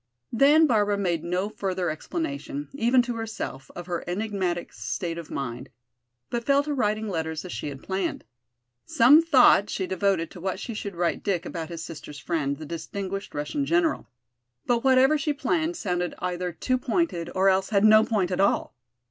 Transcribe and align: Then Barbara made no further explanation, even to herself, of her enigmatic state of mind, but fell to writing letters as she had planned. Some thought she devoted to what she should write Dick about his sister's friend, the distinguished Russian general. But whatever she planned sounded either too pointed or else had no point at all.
Then 0.31 0.65
Barbara 0.65 0.97
made 0.97 1.23
no 1.23 1.47
further 1.47 1.91
explanation, 1.91 2.69
even 2.73 3.03
to 3.03 3.13
herself, 3.17 3.69
of 3.75 3.85
her 3.85 4.03
enigmatic 4.07 4.73
state 4.73 5.19
of 5.19 5.29
mind, 5.29 5.69
but 6.31 6.43
fell 6.43 6.63
to 6.63 6.73
writing 6.73 7.07
letters 7.07 7.45
as 7.45 7.51
she 7.51 7.67
had 7.67 7.83
planned. 7.83 8.23
Some 8.83 9.21
thought 9.21 9.69
she 9.69 9.85
devoted 9.85 10.31
to 10.31 10.41
what 10.41 10.59
she 10.59 10.73
should 10.73 10.95
write 10.95 11.21
Dick 11.23 11.45
about 11.45 11.69
his 11.69 11.83
sister's 11.85 12.17
friend, 12.17 12.57
the 12.57 12.65
distinguished 12.65 13.35
Russian 13.35 13.63
general. 13.63 14.07
But 14.65 14.83
whatever 14.83 15.19
she 15.19 15.33
planned 15.33 15.77
sounded 15.77 16.15
either 16.17 16.51
too 16.51 16.79
pointed 16.79 17.29
or 17.35 17.49
else 17.49 17.69
had 17.69 17.85
no 17.85 18.03
point 18.03 18.31
at 18.31 18.39
all. 18.39 18.73